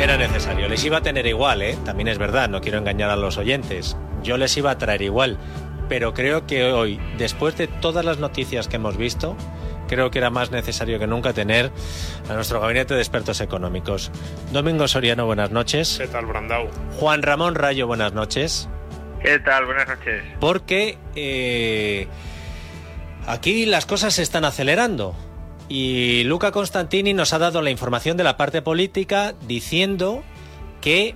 [0.00, 1.78] Era necesario, les iba a tener igual, ¿eh?
[1.84, 3.96] También es verdad, no quiero engañar a los oyentes.
[4.22, 5.38] Yo les iba a traer igual,
[5.88, 9.36] pero creo que hoy, después de todas las noticias que hemos visto,
[9.88, 11.70] creo que era más necesario que nunca tener
[12.28, 14.10] a nuestro gabinete de expertos económicos.
[14.52, 15.96] Domingo Soriano, buenas noches.
[15.98, 16.68] ¿Qué tal, Brandau?
[16.98, 18.68] Juan Ramón Rayo, buenas noches.
[19.22, 19.64] ¿Qué tal?
[19.64, 20.22] Buenas noches.
[20.38, 22.08] Porque eh,
[23.26, 25.14] aquí las cosas se están acelerando.
[25.68, 30.22] Y Luca Constantini nos ha dado la información de la parte política diciendo
[30.80, 31.14] que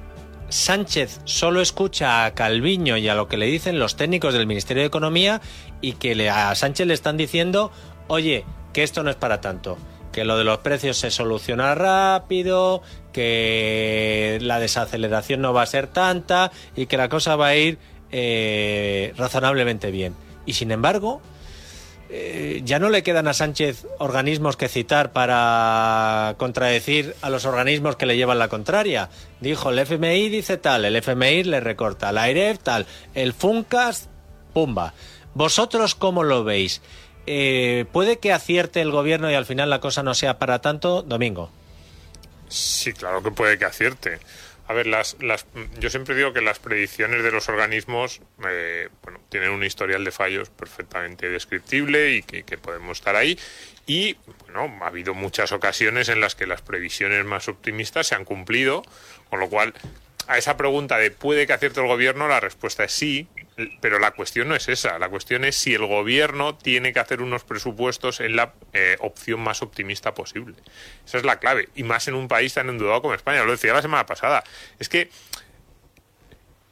[0.48, 4.82] Sánchez solo escucha a Calviño y a lo que le dicen los técnicos del Ministerio
[4.82, 5.42] de Economía
[5.82, 7.70] y que a Sánchez le están diciendo,
[8.06, 9.76] oye, que esto no es para tanto,
[10.10, 12.82] que lo de los precios se soluciona rápido,
[13.12, 17.78] que la desaceleración no va a ser tanta y que la cosa va a ir
[18.10, 20.14] eh, razonablemente bien.
[20.46, 21.20] Y sin embargo,
[22.10, 27.96] eh, ya no le quedan a Sánchez organismos que citar para contradecir a los organismos
[27.96, 29.10] que le llevan la contraria.
[29.40, 34.08] Dijo, el FMI dice tal, el FMI le recorta, la AIREF tal, el FUNCAS,
[34.54, 34.94] pumba.
[35.34, 36.80] ¿Vosotros cómo lo veis?
[37.26, 41.02] Eh, ¿Puede que acierte el gobierno y al final la cosa no sea para tanto?
[41.02, 41.50] Domingo.
[42.48, 44.18] Sí, claro que puede que acierte.
[44.68, 45.46] A ver, las, las,
[45.80, 50.12] yo siempre digo que las predicciones de los organismos eh, bueno, tienen un historial de
[50.12, 53.38] fallos perfectamente descriptible y que, podemos estar ahí.
[53.86, 58.26] Y bueno, ha habido muchas ocasiones en las que las previsiones más optimistas se han
[58.26, 58.82] cumplido,
[59.30, 59.72] con lo cual
[60.28, 63.26] a esa pregunta de puede que acierte el gobierno, la respuesta es sí,
[63.80, 64.98] pero la cuestión no es esa.
[64.98, 69.40] La cuestión es si el gobierno tiene que hacer unos presupuestos en la eh, opción
[69.40, 70.54] más optimista posible.
[71.06, 71.70] Esa es la clave.
[71.74, 73.42] Y más en un país tan endeudado como España.
[73.42, 74.44] Lo decía la semana pasada.
[74.78, 75.10] Es que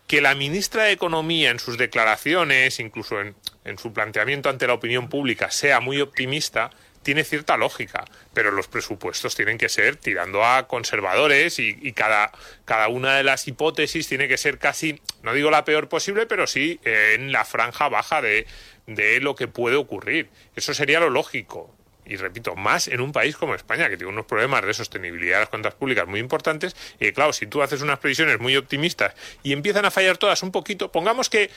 [0.06, 4.74] que la ministra de Economía en sus declaraciones, incluso en, en su planteamiento ante la
[4.74, 6.70] opinión pública, sea muy optimista,
[7.06, 12.32] tiene cierta lógica, pero los presupuestos tienen que ser tirando a conservadores y, cada,
[12.64, 16.48] cada una de las hipótesis tiene que ser casi, no digo la peor posible, pero
[16.48, 18.48] sí eh, en la franja baja de,
[18.88, 20.30] de lo que puede ocurrir.
[20.56, 21.72] Eso sería lo lógico.
[22.04, 25.40] Y repito, más en un país como España, que tiene unos problemas de sostenibilidad de
[25.42, 26.74] las cuentas públicas muy importantes.
[26.98, 30.50] Y claro, si tú haces unas previsiones muy optimistas y empiezan a fallar todas un
[30.50, 31.50] poquito, pongamos que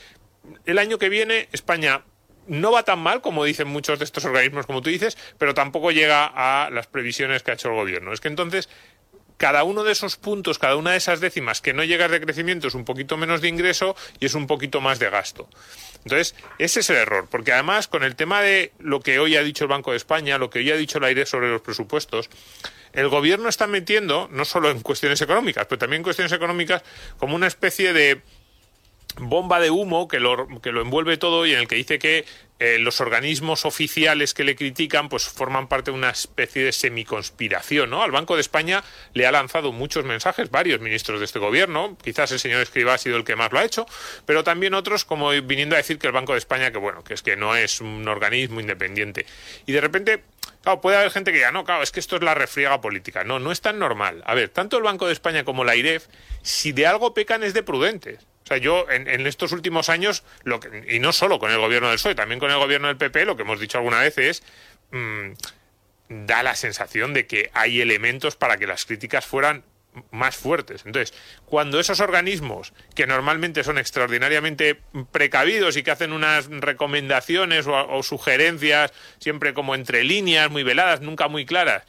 [0.68, 2.04] el año que viene España
[2.50, 5.92] no va tan mal como dicen muchos de estos organismos, como tú dices, pero tampoco
[5.92, 8.12] llega a las previsiones que ha hecho el gobierno.
[8.12, 8.70] Es que entonces
[9.40, 12.68] cada uno de esos puntos, cada una de esas décimas que no llegas de crecimiento
[12.68, 15.48] es un poquito menos de ingreso y es un poquito más de gasto.
[16.04, 19.44] Entonces, ese es el error, porque además con el tema de lo que hoy ha
[19.44, 22.30] dicho el Banco de España, lo que hoy ha dicho el AIRE sobre los presupuestos,
[22.92, 26.84] el gobierno está metiendo, no solo en cuestiones económicas, pero también en cuestiones económicas,
[27.18, 28.22] como una especie de
[29.19, 32.25] bomba de humo que lo, que lo envuelve todo y en el que dice que
[32.59, 37.90] eh, los organismos oficiales que le critican pues forman parte de una especie de semiconspiración,
[37.90, 38.03] ¿no?
[38.03, 42.31] Al Banco de España le ha lanzado muchos mensajes, varios ministros de este gobierno, quizás
[42.34, 43.85] el señor Escribá ha sido el que más lo ha hecho,
[44.25, 47.13] pero también otros como viniendo a decir que el Banco de España, que bueno, que
[47.13, 49.25] es que no es un organismo independiente.
[49.66, 50.24] Y de repente
[50.62, 53.24] Claro, puede haber gente que diga, no, claro, es que esto es la refriega política.
[53.24, 54.22] No, no es tan normal.
[54.25, 56.07] A ver, tanto el Banco de España como la IREF,
[56.41, 58.28] si de algo pecan es de prudentes.
[58.50, 61.98] Sea, yo en, estos últimos años, lo que, y no solo con el gobierno del
[61.98, 64.44] PSOE, también con el gobierno del PP, lo que hemos dicho alguna vez es,
[64.90, 65.34] mmm,
[66.10, 69.64] da la sensación de que hay elementos para que las críticas fueran
[70.10, 70.84] más fuertes.
[70.88, 71.16] Entonces,
[71.46, 74.81] cuando esos organismos, que normalmente son extraordinariamente
[75.12, 81.28] precavidos y que hacen unas recomendaciones o, sugerencias, siempre como entre líneas, muy veladas, nunca
[81.28, 81.84] muy claras,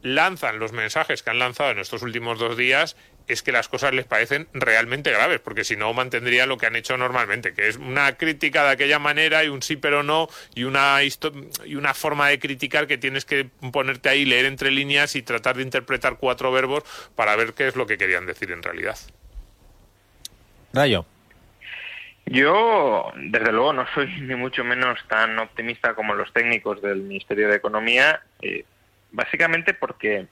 [0.00, 2.96] lanzan los mensajes que han lanzado en estos últimos dos días,
[3.28, 6.76] es que las cosas les parecen realmente graves, porque si no mantendría lo que han
[6.76, 10.64] hecho normalmente, que es una crítica de aquella manera y un sí pero no y
[10.64, 15.22] una y una forma de criticar que tienes que ponerte ahí, leer entre líneas y
[15.22, 16.84] tratar de interpretar cuatro verbos
[17.14, 18.98] para ver qué es lo que querían decir en realidad.
[20.72, 21.06] Rayo.
[22.26, 27.48] Yo, desde luego, no soy ni mucho menos tan optimista como los técnicos del Ministerio
[27.48, 28.64] de Economía, eh,
[29.12, 30.26] básicamente porque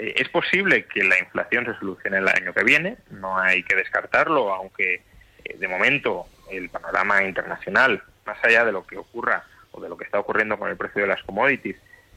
[0.00, 4.52] es posible que la inflación se solucione el año que viene, no hay que descartarlo,
[4.52, 5.02] aunque
[5.44, 9.96] eh, de momento el panorama internacional, más allá de lo que ocurra o de lo
[9.96, 11.76] que está ocurriendo con el precio de las commodities,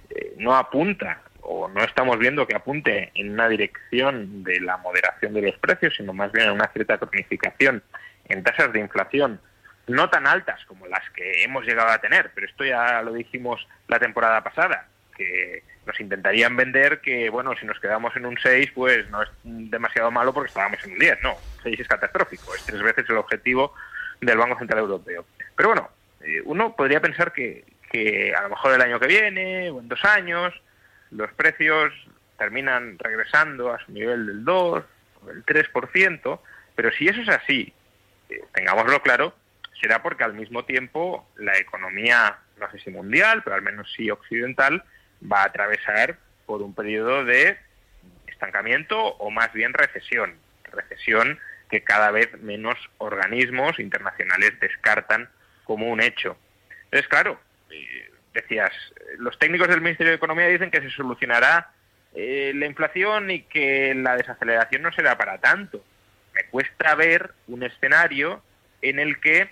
[0.10, 5.34] eh, no apunta o no estamos viendo que apunte en una dirección de la moderación
[5.34, 7.84] de los precios, sino más bien en una cierta cronificación
[8.30, 9.40] en tasas de inflación
[9.88, 13.68] no tan altas como las que hemos llegado a tener, pero esto ya lo dijimos
[13.88, 14.88] la temporada pasada,
[15.18, 19.30] que nos intentarían vender que, bueno, si nos quedamos en un 6, pues no es
[19.44, 21.22] demasiado malo porque estábamos en un 10.
[21.22, 23.74] No, 6 es catastrófico, es tres veces el objetivo
[24.22, 25.26] del Banco Central Europeo.
[25.56, 25.90] Pero bueno,
[26.22, 29.90] eh, uno podría pensar que, que a lo mejor el año que viene o en
[29.90, 30.54] dos años
[31.12, 31.94] los precios
[32.38, 34.84] terminan regresando a su nivel del 2
[35.22, 36.40] o del 3%,
[36.76, 37.74] pero si eso es así,
[38.30, 39.36] eh, tengámoslo claro,
[39.80, 44.10] será porque al mismo tiempo la economía, no sé si mundial, pero al menos sí
[44.10, 44.84] occidental,
[45.32, 47.58] va a atravesar por un periodo de
[48.28, 50.36] estancamiento o más bien recesión.
[50.72, 51.40] Recesión
[51.70, 55.30] que cada vez menos organismos internacionales descartan
[55.64, 56.38] como un hecho.
[56.86, 57.40] Entonces, claro,
[57.72, 58.72] eh, decías,
[59.18, 61.72] los técnicos del Ministerio de Economía dicen que se solucionará
[62.14, 65.84] eh, la inflación y que la desaceleración no será para tanto.
[66.34, 68.44] Me cuesta ver un escenario
[68.82, 69.50] en el que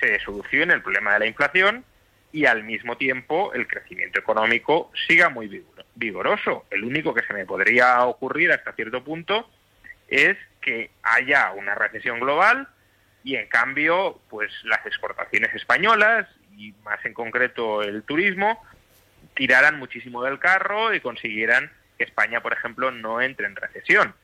[0.00, 1.84] se solucione el problema de la inflación
[2.32, 6.66] y al mismo tiempo el crecimiento económico siga muy vigoroso.
[6.70, 9.50] El único que se me podría ocurrir hasta cierto punto
[10.08, 12.68] es que haya una recesión global
[13.24, 18.62] y en cambio pues las exportaciones españolas y más en concreto el turismo
[19.34, 24.14] tiraran muchísimo del carro y consiguieran que España por ejemplo no entre en recesión.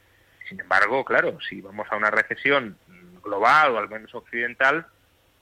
[0.48, 2.78] Sin embargo, claro, si vamos a una recesión
[3.22, 4.86] global o al menos occidental,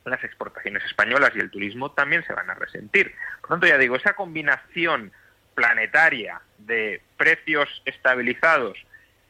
[0.05, 3.15] las exportaciones españolas y el turismo también se van a resentir.
[3.41, 5.13] Por lo tanto, ya digo, esa combinación
[5.55, 8.77] planetaria de precios estabilizados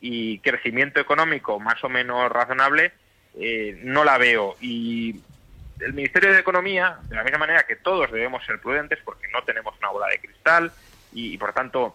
[0.00, 2.92] y crecimiento económico más o menos razonable,
[3.38, 4.56] eh, no la veo.
[4.60, 5.20] Y
[5.80, 9.42] el Ministerio de Economía, de la misma manera que todos debemos ser prudentes porque no
[9.42, 10.72] tenemos una bola de cristal
[11.12, 11.94] y, y por tanto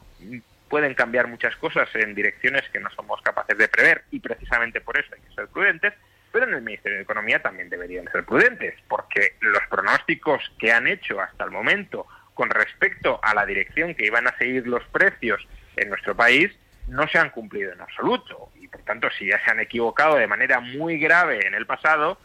[0.70, 4.98] pueden cambiar muchas cosas en direcciones que no somos capaces de prever y precisamente por
[4.98, 5.94] eso hay que ser prudentes,
[6.31, 10.88] pero en el Ministerio de Economía también deberían ser prudentes, porque los pronósticos que han
[10.88, 15.46] hecho hasta el momento con respecto a la dirección que iban a seguir los precios
[15.76, 16.52] en nuestro país
[16.88, 18.50] no se han cumplido en absoluto.
[18.56, 22.18] Y por tanto, si ya se han equivocado de manera muy grave en el pasado,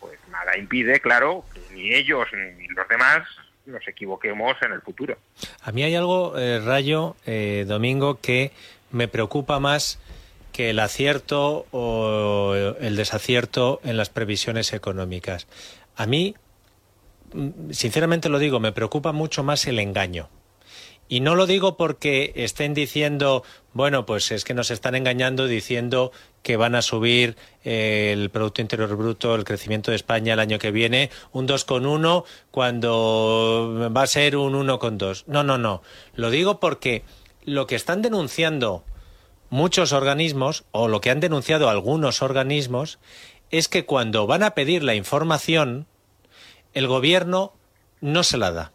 [0.00, 3.22] pues nada impide, claro, que ni ellos ni los demás
[3.66, 5.16] nos equivoquemos en el futuro.
[5.62, 8.50] A mí hay algo, eh, Rayo, eh, Domingo, que
[8.90, 9.98] me preocupa más
[10.52, 15.46] que el acierto o el desacierto en las previsiones económicas.
[15.96, 16.34] A mí,
[17.32, 20.28] mm, sinceramente lo digo, me preocupa mucho más el engaño.
[21.08, 23.44] Y no lo digo porque estén diciendo,
[23.74, 26.10] bueno, pues es que nos están engañando diciendo
[26.42, 30.58] que van a subir eh, el Producto Interior Bruto, el crecimiento de España el año
[30.58, 35.24] que viene, un 2,1 cuando va a ser un 1,2.
[35.26, 35.82] No, no, no.
[36.14, 37.02] Lo digo porque
[37.44, 38.84] lo que están denunciando
[39.52, 42.98] muchos organismos, o lo que han denunciado algunos organismos,
[43.50, 45.86] es que cuando van a pedir la información,
[46.72, 47.52] el gobierno
[48.00, 48.72] no se la da.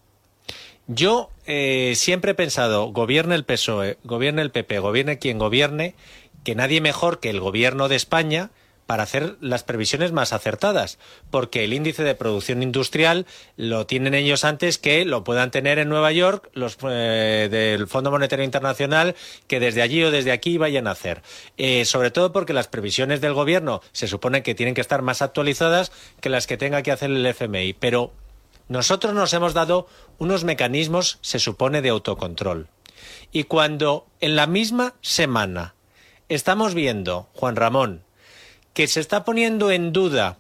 [0.86, 5.96] Yo eh, siempre he pensado, gobierne el PSOE, gobierne el PP, gobierne quien gobierne,
[6.44, 8.52] que nadie mejor que el gobierno de España
[8.88, 10.98] para hacer las previsiones más acertadas,
[11.30, 15.90] porque el índice de producción industrial lo tienen ellos antes que lo puedan tener en
[15.90, 19.16] Nueva York los eh, del Fondo Monetario Internacional
[19.48, 21.22] que desde allí o desde aquí vayan a hacer.
[21.58, 25.22] Eh, sobre todo porque las previsiones del gobierno se supone que tienen que estar más
[25.22, 25.92] actualizadas
[26.22, 28.14] que las que tenga que hacer el FMI, pero
[28.70, 32.68] nosotros nos hemos dado unos mecanismos, se supone, de autocontrol.
[33.32, 35.76] Y cuando en la misma semana
[36.30, 38.04] estamos viendo, Juan Ramón,
[38.78, 40.38] que se está poniendo en duda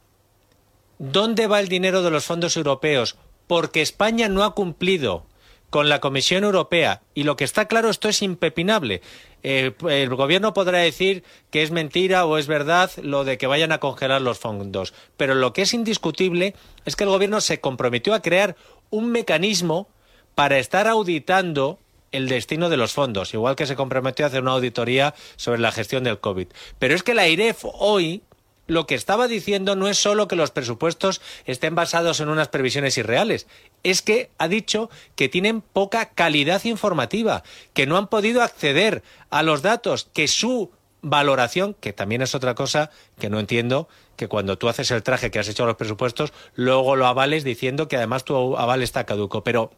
[0.99, 3.17] dónde va el dinero de los fondos europeos
[3.47, 5.25] porque España no ha cumplido
[5.71, 9.01] con la Comisión Europea y lo que está claro esto es impepinable.
[9.41, 13.71] Eh, el gobierno podrá decir que es mentira o es verdad lo de que vayan
[13.71, 16.53] a congelar los fondos, pero lo que es indiscutible
[16.85, 18.55] es que el gobierno se comprometió a crear
[18.91, 19.87] un mecanismo
[20.35, 21.79] para estar auditando
[22.11, 25.71] el destino de los fondos, igual que se comprometió a hacer una auditoría sobre la
[25.71, 26.47] gestión del COVID.
[26.79, 28.23] Pero es que la IREF hoy
[28.67, 32.97] lo que estaba diciendo no es solo que los presupuestos estén basados en unas previsiones
[32.97, 33.47] irreales,
[33.83, 37.43] es que ha dicho que tienen poca calidad informativa,
[37.73, 40.71] que no han podido acceder a los datos, que su
[41.01, 45.31] valoración, que también es otra cosa que no entiendo, que cuando tú haces el traje
[45.31, 49.05] que has hecho a los presupuestos, luego lo avales diciendo que además tu aval está
[49.05, 49.43] caduco.
[49.43, 49.71] Pero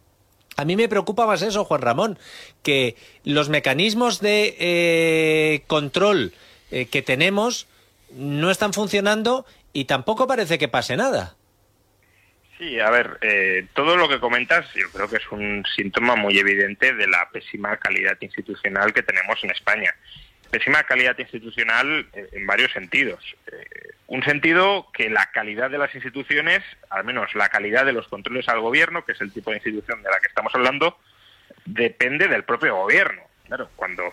[0.56, 2.20] a mí me preocupa más eso, Juan Ramón,
[2.64, 6.34] que los mecanismos de eh, control
[6.72, 7.68] eh, que tenemos
[8.12, 11.36] no están funcionando y tampoco parece que pase nada.
[12.60, 16.38] Sí, a ver, eh, todo lo que comentas yo creo que es un síntoma muy
[16.38, 19.96] evidente de la pésima calidad institucional que tenemos en España.
[20.52, 23.24] Pésima calidad institucional eh, en varios sentidos.
[23.48, 28.10] Eh, un sentido que la calidad de las instituciones, al menos la calidad de los
[28.10, 30.98] controles al gobierno, que es el tipo de institución de la que estamos hablando,
[31.64, 33.22] depende del propio gobierno.
[33.48, 34.04] Claro, cuando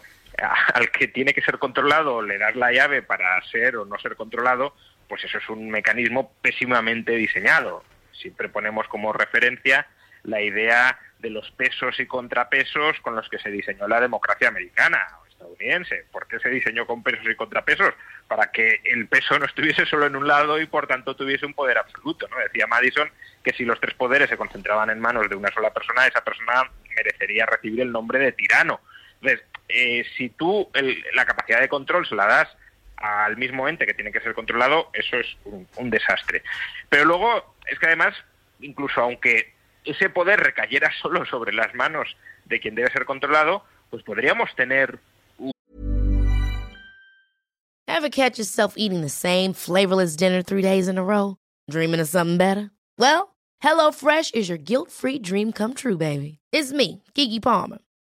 [0.75, 4.17] al que tiene que ser controlado le das la llave para ser o no ser
[4.17, 4.75] controlado,
[5.09, 7.83] pues eso es un mecanismo pésimamente diseñado
[8.17, 9.87] siempre ponemos como referencia
[10.23, 14.99] la idea de los pesos y contrapesos con los que se diseñó la democracia americana
[15.23, 16.05] o estadounidense.
[16.11, 17.95] ¿Por qué se diseñó con pesos y contrapesos?
[18.27, 21.55] Para que el peso no estuviese solo en un lado y por tanto tuviese un
[21.55, 22.27] poder absoluto.
[22.29, 22.39] ¿no?
[22.39, 23.09] Decía Madison
[23.45, 26.71] que si los tres poderes se concentraban en manos de una sola persona, esa persona
[26.97, 28.81] merecería recibir el nombre de tirano.
[29.21, 30.69] Entonces, eh, si tú
[31.15, 32.49] la capacidad de control se la das
[32.97, 36.43] al mismo ente que tiene que ser controlado, eso es un desastre.
[36.89, 38.15] Pero luego es que además,
[38.61, 39.53] incluso aunque
[39.85, 44.99] ese poder recayera solo sobre las manos de quien debe ser controlado, pues podríamos tener
[47.89, 51.39] Ever catch yourself eating the same flavorless dinner three days in a row?
[51.71, 52.71] Dreaming of something better?
[52.99, 56.39] Well, HelloFresh is your guilt-free dream come true, baby.
[56.53, 57.79] It's me, Kiki Palmer.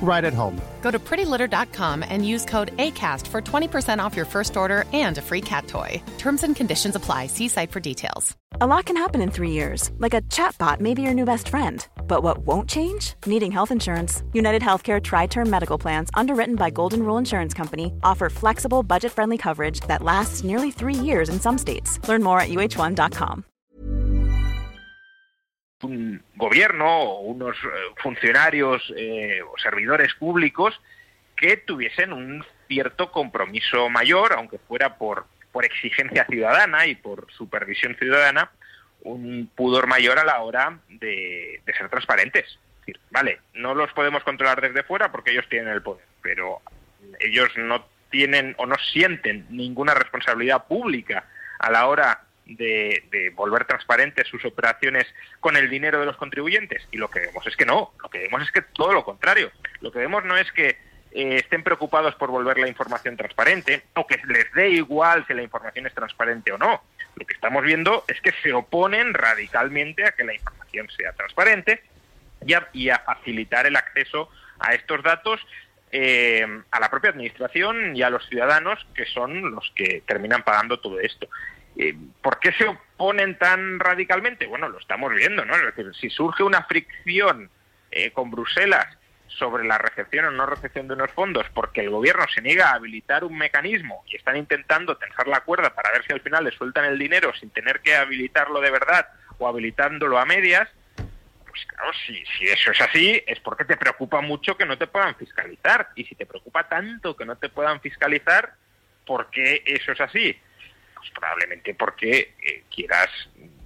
[0.00, 0.60] right at home.
[0.80, 5.22] Go to prettylitter.com and use code ACAST for 20% off your first order and a
[5.22, 6.00] free cat toy.
[6.16, 7.26] Terms and conditions apply.
[7.26, 8.36] See site for details.
[8.60, 11.48] A lot can happen in three years, like a chatbot may be your new best
[11.50, 11.86] friend.
[12.06, 13.14] But what won't change?
[13.26, 14.22] Needing health insurance.
[14.32, 19.12] United Healthcare Tri Term Medical Plans, underwritten by Golden Rule Insurance Company, offer flexible, budget
[19.12, 22.00] friendly coverage that lasts nearly three years in some states.
[22.08, 23.44] Learn more at uh1.com.
[25.82, 27.68] Un gobierno o unos eh,
[28.02, 30.80] funcionarios eh, o servidores públicos
[31.36, 37.94] que tuviesen un cierto compromiso mayor, aunque fuera por, por exigencia ciudadana y por supervisión
[37.94, 38.50] ciudadana,
[39.02, 42.58] un pudor mayor a la hora de, ser transparentes.
[43.10, 46.60] vale, no los podemos controlar desde fuera porque ellos tienen el poder, pero
[47.20, 51.26] ellos no tienen o no sienten ninguna responsabilidad pública
[51.58, 55.06] a la hora de, volver transparentes sus operaciones
[55.40, 56.86] con el dinero de los contribuyentes.
[56.90, 59.50] Y lo que vemos es que no, lo que vemos es que todo lo contrario.
[59.80, 60.76] Lo que vemos no es que
[61.10, 65.42] eh, estén preocupados por volver la información transparente o que les dé igual si la
[65.42, 66.82] información es transparente o no.
[67.16, 71.82] Lo que estamos viendo es que se oponen radicalmente a que la información sea transparente
[72.72, 75.40] y a, facilitar el acceso a estos datos
[75.90, 80.78] eh, a la propia administración y a los ciudadanos que son los que terminan pagando
[80.80, 81.28] todo esto.
[81.78, 84.46] Eh, ¿Por qué se oponen tan radicalmente?
[84.46, 85.54] Bueno, lo estamos viendo, ¿no?
[85.54, 87.50] Es decir, si surge una fricción
[88.12, 92.42] con Bruselas sobre la recepción o no recepción de unos fondos porque el gobierno se
[92.42, 96.20] niega a habilitar un mecanismo y están intentando tensar la cuerda para ver si al
[96.20, 99.06] final le sueltan el dinero sin tener que habilitarlo de verdad
[99.38, 104.20] o habilitándolo a medias, pues claro, si, si eso es así, es porque te preocupa
[104.20, 105.88] mucho que no te puedan fiscalizar.
[105.94, 108.54] Y si te preocupa tanto que no te puedan fiscalizar,
[109.06, 110.36] ¿por qué eso es así?
[111.08, 113.08] Pues probablemente porque eh, quieras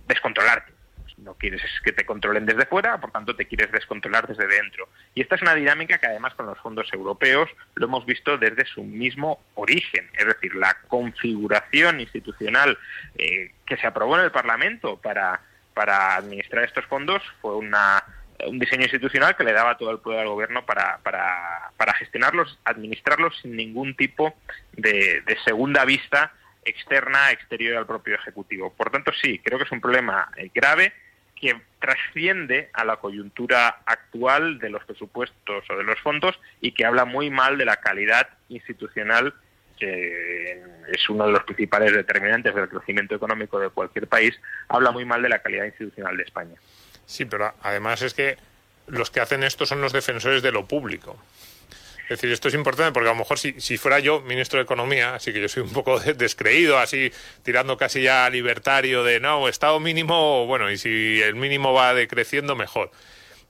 [0.06, 0.72] descontrolarte
[1.18, 4.88] no quieres que te controlen desde fuera, por tanto te quieres descontrolar desde dentro.
[5.14, 8.64] Y esta es una dinámica que además con los fondos europeos lo hemos visto desde
[8.66, 12.76] su mismo origen, es decir, la configuración institucional
[13.18, 15.40] eh, que se aprobó en el Parlamento para,
[15.75, 18.02] para administrar estos fondos fue una,
[18.46, 22.58] un diseño institucional que le daba todo el poder al gobierno para, para, para gestionarlos,
[22.64, 24.34] administrarlos sin ningún tipo
[24.72, 26.32] de, de segunda vista
[26.64, 28.73] externa, exterior al propio Ejecutivo.
[28.73, 30.92] Por tanto, sí, creo que es un problema eh, grave
[31.35, 36.85] que trasciende a la coyuntura actual de los presupuestos o de los fondos y que
[36.85, 39.35] habla muy mal de la calidad institucional
[39.83, 44.38] que es uno de los principales determinantes del crecimiento económico de cualquier país,
[44.69, 46.54] habla muy mal de la calidad institucional de España.
[47.04, 48.37] Sí, pero además es que
[48.87, 51.19] los que hacen esto son los defensores de lo público.
[52.04, 54.64] Es decir, esto es importante porque a lo mejor si, si fuera yo ministro de
[54.64, 59.49] Economía, así que yo soy un poco descreído, así tirando casi ya libertario de no,
[59.49, 62.90] estado mínimo, bueno, y si el mínimo va decreciendo, mejor.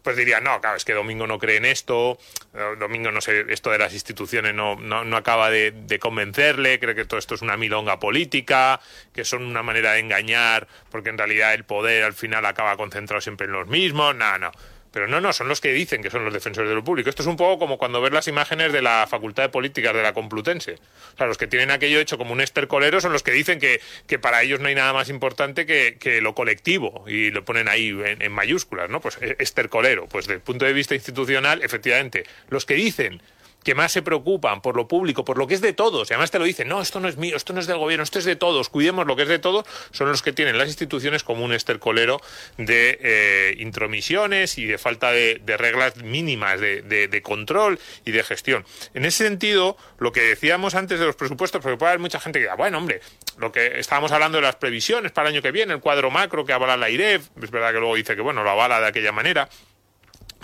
[0.03, 2.19] pues diría, no, claro, es que Domingo no cree en esto,
[2.55, 7.05] eh, Domingo no sé, esto de las instituciones no, no, acaba de, convencerle, cree que
[7.05, 8.81] todo esto es una milonga política,
[9.13, 13.21] que son una manera de engañar, porque en realidad el poder al final acaba concentrado
[13.21, 14.53] siempre en los mismos, no, no.
[14.93, 17.09] Pero no, no, son los que dicen que son los defensores de lo público.
[17.09, 20.03] Esto es un poco como cuando ves las imágenes de la Facultad de Políticas de
[20.03, 20.75] la Complutense.
[21.15, 23.81] O sea, los que tienen aquello hecho como un estercolero son los que dicen que,
[24.07, 27.69] que para ellos no hay nada más importante que, que lo colectivo y lo ponen
[27.69, 29.01] ahí en, en mayúsculas, ¿no?
[29.01, 30.07] Pues e, estercolero.
[30.09, 33.23] Pues desde el punto de vista institucional, efectivamente, los que dicen
[33.65, 36.31] que más se preocupan por lo público, por lo que es de todos, y además
[36.31, 38.25] te lo dicen, no, esto no es mío, esto no es del gobierno, esto es
[38.25, 41.45] de todos, cuidemos lo que es de todos, son los que tienen las instituciones como
[41.45, 42.21] un estercolero
[42.59, 48.65] de eh, intromisiones y de falta de, reglas mínimas de, control y de gestión.
[48.95, 52.39] En ese sentido, lo que decíamos antes de los presupuestos, porque puede haber mucha gente
[52.39, 53.01] que diga, bueno, hombre,
[53.39, 56.45] lo que estábamos hablando de las previsiones para el año que viene, el cuadro macro
[56.45, 59.13] que avala la IREF, es verdad que luego dice que, bueno, lo avala de aquella
[59.13, 59.49] manera,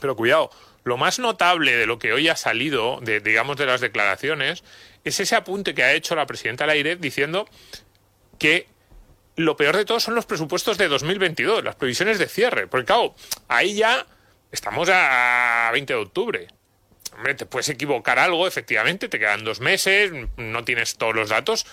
[0.00, 0.50] pero cuidado,
[0.84, 4.64] lo más notable de lo que hoy ha salido, de, digamos, de las declaraciones,
[5.04, 7.48] es ese apunte que ha hecho la presidenta Laire diciendo
[8.38, 8.66] que
[9.36, 12.66] lo peor de todo son los presupuestos de 2022, las previsiones de cierre.
[12.66, 13.14] Porque, claro,
[13.46, 14.06] ahí ya
[14.50, 16.48] estamos a 20 de octubre.
[17.14, 21.66] Hombre, te puedes equivocar algo, efectivamente, te quedan dos meses, no tienes todos los datos,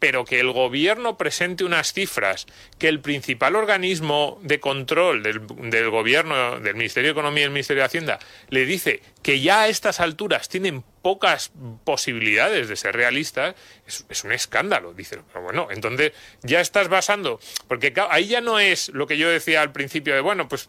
[0.00, 2.46] pero que el gobierno presente unas cifras
[2.78, 7.50] que el principal organismo de control del, del, gobierno, del Ministerio de Economía y el
[7.50, 11.52] Ministerio de Hacienda, le dice que ya a estas alturas tienen pocas
[11.84, 13.54] posibilidades de ser realistas,
[13.86, 14.92] es, un escándalo.
[14.92, 19.62] Dice, bueno, entonces ya estás basando, porque ahí ya no es lo que yo decía
[19.62, 20.68] al principio de, bueno, pues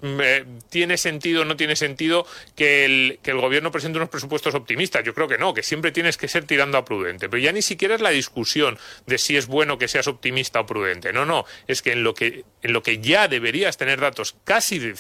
[0.70, 5.04] tiene sentido no tiene sentido que el, que el gobierno presente unos presupuestos optimistas.
[5.04, 7.30] Yo creo que no, que siempre tienes que ser tirando a prudente.
[7.30, 10.66] Pero ya ni siquiera es la discusión de si es bueno que seas optimista o
[10.66, 11.14] prudente.
[11.14, 14.94] No, no, es que en lo que, en lo que ya deberías tener datos casi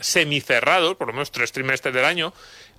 [0.00, 2.32] semicerrados, por lo menos tres trimestres del año,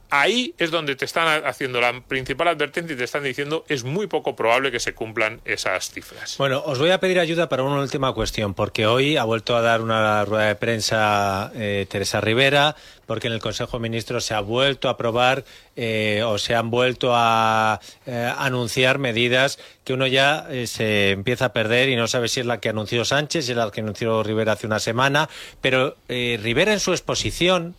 [0.09, 4.07] ahí es donde te están haciendo la principal advertencia y te están diciendo es muy
[4.07, 6.35] poco probable que se cumplan esas cifras.
[6.37, 9.61] Bueno, os voy a pedir ayuda para una última cuestión, porque hoy ha vuelto a
[9.61, 14.33] dar una rueda de prensa eh, Teresa Rivera, porque en el Consejo de Ministros se
[14.33, 15.43] ha vuelto a aprobar
[15.75, 21.53] eh, o se han vuelto a eh, anunciar medidas que uno ya se empieza a
[21.53, 24.21] perder y no sabe si es la que anunció Sánchez, si es la que anunció
[24.21, 25.29] Rivera hace una semana,
[25.61, 27.75] pero Rivera en su exposición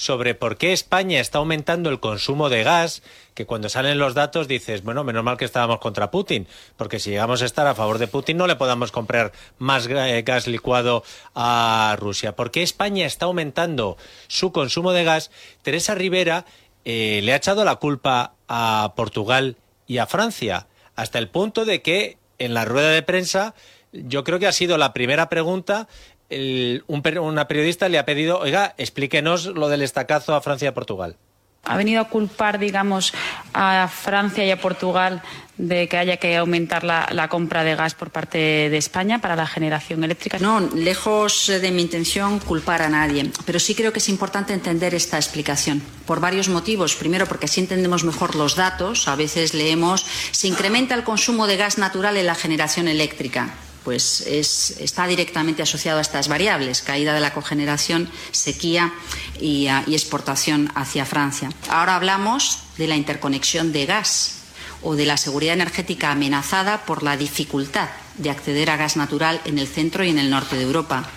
[0.00, 3.02] sobre por qué España está aumentando el consumo de gas,
[3.34, 6.46] que cuando salen los datos dices, bueno, menos mal que estábamos contra Putin,
[6.78, 10.22] porque si llegamos a estar a favor de Putin no le podamos comprar más eh,
[10.24, 12.34] gas licuado a Rusia.
[12.34, 15.30] ¿Por qué España está aumentando su consumo de gas?
[15.60, 16.46] Teresa Rivera
[16.86, 21.82] eh, le ha echado la culpa a Portugal y a Francia, hasta el punto de
[21.82, 23.54] que en la rueda de prensa
[23.92, 25.88] yo creo que ha sido la primera pregunta
[26.30, 31.16] una periodista le ha pedido, oiga, explíquenos lo del estacazo a Francia y a Portugal.
[31.64, 33.12] Ha venido a culpar, digamos,
[33.52, 35.22] a Francia y a Portugal
[35.58, 39.46] de que haya que aumentar la, compra de gas por parte de España para la
[39.46, 40.38] generación eléctrica?
[40.38, 44.94] No, lejos de mi intención culpar a nadie, pero sí creo que es importante entender
[44.94, 46.96] esta explicación por varios motivos.
[46.96, 49.06] Primero, porque así entendemos mejor los datos.
[49.06, 53.50] A veces leemos se incrementa el consumo de gas natural en la generación eléctrica
[53.84, 58.92] pues está directamente asociado a estas variables, caída de la cogeneración, sequía
[59.40, 61.50] y, y exportación hacia Francia.
[61.68, 64.36] Ahora hablamos de la interconexión de gas
[64.82, 69.58] o de la seguridad energética amenazada por la dificultad de acceder a gas natural en
[69.58, 71.08] el centro y en el norte de Europa.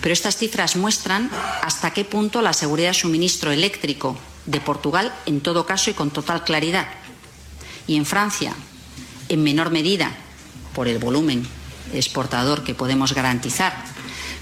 [0.00, 1.30] Pero estas cifras muestran
[1.62, 6.10] hasta qué punto la seguridad de suministro eléctrico de Portugal, en todo caso y con
[6.10, 6.86] total claridad,
[7.86, 8.54] y en Francia,
[9.28, 10.14] en menor medida,
[10.74, 11.46] por el volumen
[11.98, 13.84] exportador que podemos garantizar.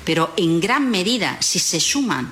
[0.05, 2.31] Pero en gran medida, si se suman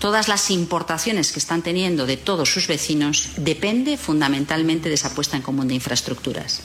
[0.00, 5.36] todas las importaciones que están teniendo de todos sus vecinos, depende fundamentalmente de esa puesta
[5.36, 6.62] en común de infraestructuras.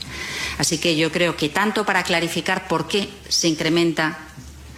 [0.57, 4.17] Así que yo creo que tanto para clarificar por qué se incrementa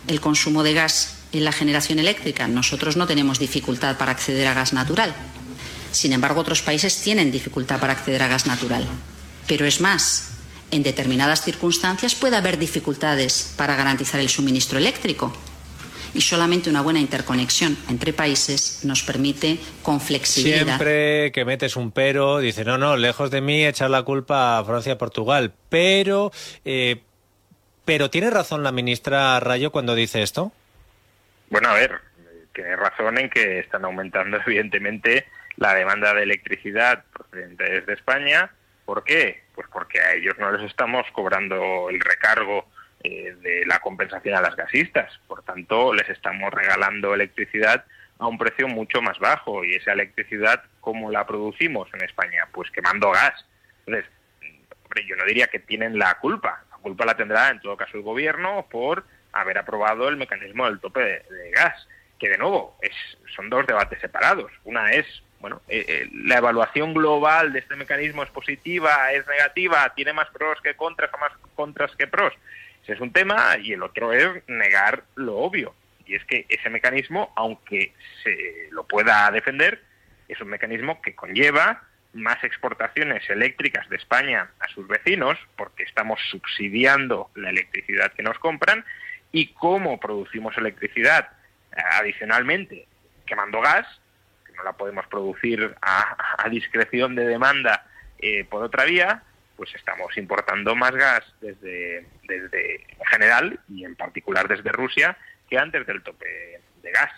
[0.07, 4.53] el consumo de gas en la generación eléctrica, nosotros no tenemos dificultad para acceder a
[4.53, 5.13] gas natural.
[5.91, 8.87] Sin embargo, otros países tienen dificultad para acceder a gas natural.
[9.47, 10.29] Pero es más,
[10.71, 15.33] en determinadas circunstancias puede haber dificultades para garantizar el suministro eléctrico.
[16.13, 20.65] Y solamente una buena interconexión entre países nos permite con flexibilidad.
[20.65, 24.65] Siempre que metes un pero, dice, no, no, lejos de mí echar la culpa a
[24.65, 25.53] Francia y Portugal.
[25.69, 26.31] Pero,
[26.65, 27.01] eh,
[27.85, 30.51] pero ¿tiene razón la ministra Rayo cuando dice esto?
[31.49, 31.99] Bueno, a ver,
[32.53, 35.25] tiene razón en que están aumentando evidentemente
[35.57, 38.51] la demanda de electricidad procedente desde España.
[38.85, 39.46] ¿Por qué?
[39.57, 42.69] Pues porque a ellos no les estamos cobrando el recargo
[43.03, 45.11] eh, de la compensación a las gasistas.
[45.27, 47.83] Por tanto, les estamos regalando electricidad
[48.19, 52.47] a un precio mucho más bajo y esa electricidad, ¿cómo la producimos en España?
[52.51, 53.33] Pues quemando gas.
[53.79, 54.05] Entonces,
[55.07, 56.63] yo no diría que tienen la culpa.
[56.69, 60.79] La culpa la tendrá en todo caso el gobierno por haber aprobado el mecanismo del
[60.79, 61.87] tope de, gas,
[62.19, 62.93] que de nuevo es,
[63.35, 64.51] son dos debates separados.
[64.65, 65.07] Una es,
[65.39, 70.29] bueno, eh, eh, la evaluación global de este mecanismo es positiva, es negativa, tiene más
[70.29, 72.33] pros que contras o más contras que pros.
[72.83, 75.73] Ese es un tema y el otro es negar lo obvio
[76.07, 79.81] y es que ese mecanismo, aunque se lo pueda defender,
[80.27, 86.19] es un mecanismo que conlleva más exportaciones eléctricas de España a sus vecinos, porque estamos
[86.31, 88.85] subsidiando la electricidad que nos compran,
[89.31, 91.29] y cómo producimos electricidad
[91.75, 92.87] eh, adicionalmente
[93.25, 93.85] quemando gas,
[94.57, 97.85] no la podemos producir a, discreción de demanda
[98.19, 99.23] eh, por otra vía,
[99.55, 105.17] pues estamos importando más gas desde, desde en general y en particular desde Rusia
[105.49, 107.11] que antes del tope de gas.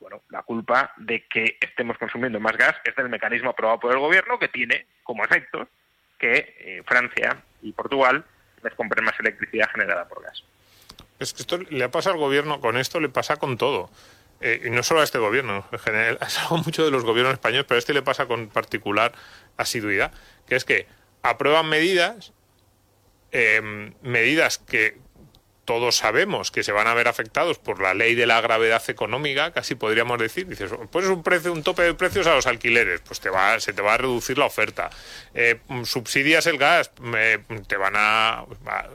[0.00, 4.00] Bueno, la culpa de que estemos consumiendo más gas es del mecanismo aprobado por el
[4.00, 5.66] gobierno que tiene como efecto
[6.18, 8.24] que eh, Francia y Portugal
[8.62, 10.44] les compren más electricidad generada por gas.
[11.18, 13.88] Es que esto le pasa al gobierno, con esto le pasa con todo.
[14.40, 17.34] Eh, y no solo a este gobierno, en general, es algo mucho de los gobiernos
[17.34, 19.12] españoles, pero a este le pasa con particular
[19.56, 20.12] asiduidad,
[20.46, 20.86] que es que
[21.22, 22.32] aprueban medidas,
[23.32, 24.98] eh, medidas que
[25.64, 29.52] todos sabemos que se van a ver afectados por la ley de la gravedad económica,
[29.52, 30.46] casi podríamos decir.
[30.46, 33.72] Dices, pues un precio, un tope de precios a los alquileres, pues te va, se
[33.72, 34.90] te va a reducir la oferta.
[35.34, 36.90] Eh, subsidias el gas,
[37.66, 38.44] te van a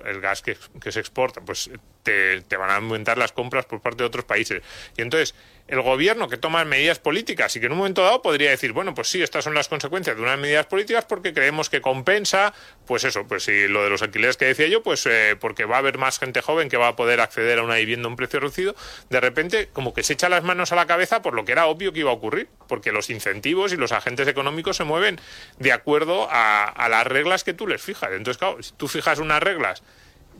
[0.05, 1.69] el gas que, que se exporta, pues
[2.03, 4.61] te, te, van a aumentar las compras por parte de otros países.
[4.97, 5.35] Y entonces,
[5.69, 8.95] el gobierno que toma medidas políticas y que en un momento dado podría decir, bueno,
[8.95, 12.53] pues sí, estas son las consecuencias de unas medidas políticas porque creemos que compensa,
[12.87, 15.75] pues eso, pues si lo de los alquileres que decía yo, pues eh, porque va
[15.75, 18.15] a haber más gente joven que va a poder acceder a una vivienda a un
[18.15, 18.75] precio reducido,
[19.09, 21.67] de repente como que se echa las manos a la cabeza por lo que era
[21.67, 25.19] obvio que iba a ocurrir, porque los incentivos y los agentes económicos se mueven
[25.59, 28.09] de acuerdo a, las reglas que tú les fijas.
[28.11, 29.83] Entonces, claro, si tú fijas unas reglas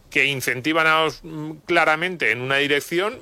[0.09, 1.07] que incentivan a,
[1.67, 3.21] claramente en una dirección,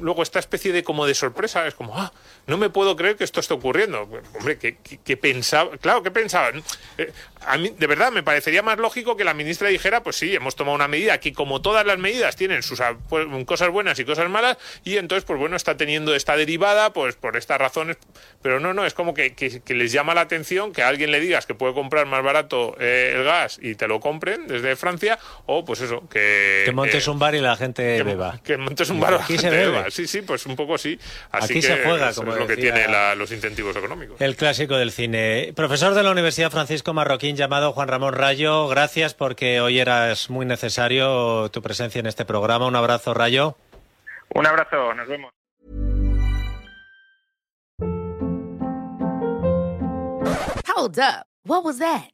[0.00, 2.12] luego esta especie de como de sorpresa, es como, ah,
[2.46, 4.08] no me puedo creer que esto esté ocurriendo.
[4.38, 5.76] Hombre, ¿qué, pensaba?
[5.78, 6.50] Claro, ¿qué pensaba?
[6.98, 7.12] Eh,
[7.46, 10.54] a mí, de verdad, me parecería más lógico que la ministra dijera, pues sí, hemos
[10.54, 14.04] tomado una medida que como todas las medidas tienen sus ah, pues, cosas buenas y
[14.04, 17.96] cosas malas, y entonces, pues bueno, está teniendo esta derivada, pues por estas razones,
[18.42, 19.34] pero no, no, es como que,
[19.68, 23.12] les llama la atención que a alguien le digas que puede comprar más barato eh,
[23.14, 26.62] el gas y te lo compren desde Francia, o pues eso, que...
[26.64, 28.40] Que montes eh, un bar y la gente beba.
[28.44, 29.90] Que montes un bar y la gente beba.
[29.90, 30.98] Sí, sí, pues un poco sí.
[31.30, 34.20] Así Aquí se juega, como es lo que tiene los incentivos económicos.
[34.20, 35.52] El clásico del cine.
[35.54, 40.46] Profesor de la Universidad Francisco Marroquín, llamado Juan Ramón Rayo, gracias porque hoy eras muy
[40.46, 42.66] necesario tu presencia en este programa.
[42.66, 43.56] Un abrazo, Rayo.
[44.34, 45.32] Un abrazo, nos vemos.
[50.76, 51.26] Hold up.
[51.46, 52.13] What was that?